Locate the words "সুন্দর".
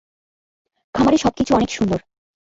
1.71-1.99